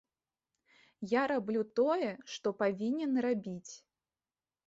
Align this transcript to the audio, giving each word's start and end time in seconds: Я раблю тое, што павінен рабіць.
Я 1.19 1.23
раблю 1.31 1.61
тое, 1.79 2.09
што 2.35 2.47
павінен 2.63 3.11
рабіць. 3.29 3.69